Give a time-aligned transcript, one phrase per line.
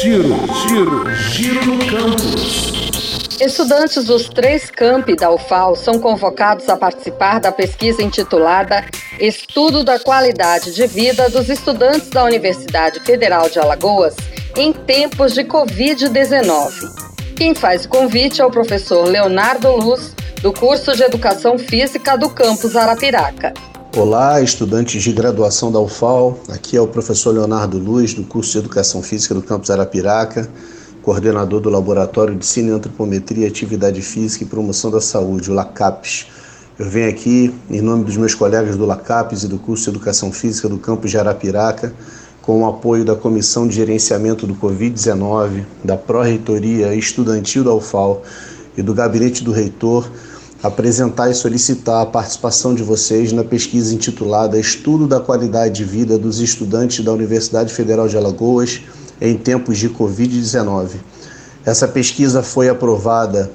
[0.00, 0.34] Giro,
[0.68, 2.72] giro, giro no campus.
[3.40, 8.84] Estudantes dos três campi da UFAL são convocados a participar da pesquisa intitulada
[9.20, 14.16] Estudo da Qualidade de Vida dos Estudantes da Universidade Federal de Alagoas
[14.56, 16.72] em Tempos de Covid-19.
[17.36, 22.30] Quem faz o convite é o professor Leonardo Luz, do curso de Educação Física do
[22.30, 23.52] campus Arapiraca.
[23.94, 26.40] Olá, estudantes de graduação da UFAL.
[26.48, 30.48] Aqui é o professor Leonardo Luz, do curso de Educação Física do campus Arapiraca,
[31.02, 36.26] coordenador do Laboratório de Cineantropometria, Atividade Física e Promoção da Saúde, o LACAPS.
[36.78, 40.32] Eu venho aqui, em nome dos meus colegas do LACAPS e do curso de Educação
[40.32, 41.92] Física do campus de Arapiraca,
[42.40, 48.22] com o apoio da Comissão de Gerenciamento do Covid-19, da Pró-Reitoria Estudantil da UFAL
[48.74, 50.08] e do Gabinete do Reitor,
[50.62, 56.16] apresentar e solicitar a participação de vocês na pesquisa intitulada Estudo da Qualidade de Vida
[56.16, 58.80] dos Estudantes da Universidade Federal de Alagoas
[59.20, 60.90] em Tempos de Covid-19.
[61.64, 63.50] Essa pesquisa foi aprovada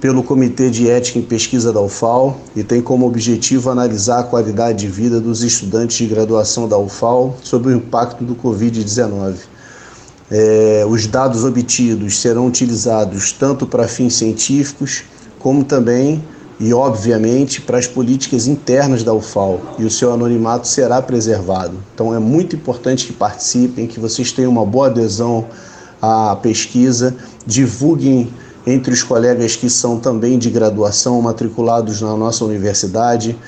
[0.00, 4.78] pelo Comitê de Ética em Pesquisa da UFAL e tem como objetivo analisar a qualidade
[4.78, 9.34] de vida dos estudantes de graduação da UFAL sobre o impacto do Covid-19.
[10.30, 15.04] É, os dados obtidos serão utilizados tanto para fins científicos
[15.38, 16.22] como também
[16.60, 21.74] e, obviamente, para as políticas internas da UFAL e o seu anonimato será preservado.
[21.94, 25.46] Então, é muito importante que participem, que vocês tenham uma boa adesão
[26.02, 27.14] à pesquisa,
[27.46, 28.28] divulguem
[28.66, 33.38] entre os colegas que são também de graduação matriculados na nossa universidade.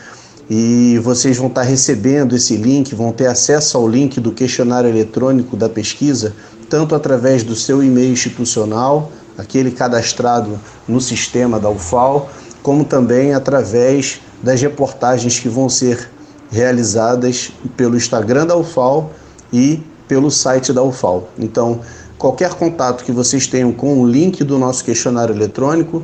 [0.49, 5.57] E vocês vão estar recebendo esse link, vão ter acesso ao link do questionário eletrônico
[5.57, 6.35] da pesquisa,
[6.69, 12.31] tanto através do seu e-mail institucional, aquele cadastrado no sistema da UFAL,
[12.63, 16.11] como também através das reportagens que vão ser
[16.51, 19.13] realizadas pelo Instagram da UFAL
[19.53, 21.29] e pelo site da UFAL.
[21.39, 21.81] Então,
[22.19, 26.03] qualquer contato que vocês tenham com o link do nosso questionário eletrônico,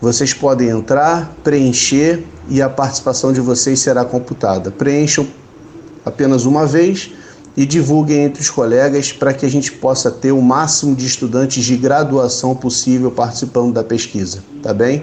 [0.00, 4.70] vocês podem entrar, preencher e a participação de vocês será computada.
[4.70, 5.26] Preencham
[6.04, 7.12] apenas uma vez
[7.56, 11.64] e divulguem entre os colegas para que a gente possa ter o máximo de estudantes
[11.64, 15.02] de graduação possível participando da pesquisa, tá bem?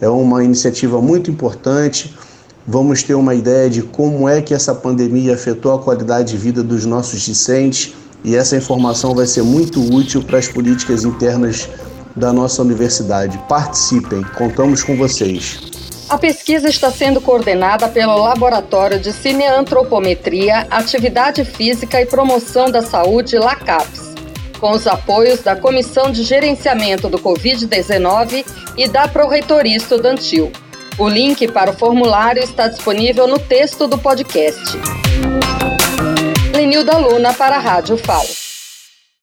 [0.00, 2.14] É uma iniciativa muito importante.
[2.66, 6.62] Vamos ter uma ideia de como é que essa pandemia afetou a qualidade de vida
[6.62, 7.94] dos nossos discentes
[8.24, 11.68] e essa informação vai ser muito útil para as políticas internas
[12.16, 13.38] da nossa universidade.
[13.48, 15.58] Participem, contamos com vocês.
[16.08, 23.36] A pesquisa está sendo coordenada pelo Laboratório de Cineantropometria, Atividade Física e Promoção da Saúde,
[23.36, 24.03] LACAPS
[24.58, 28.44] com os apoios da Comissão de Gerenciamento do Covid-19
[28.76, 30.50] e da Proreitoria Estudantil.
[30.98, 34.78] O link para o formulário está disponível no texto do podcast.
[36.54, 38.43] Lenilda Luna para a Rádio FAO.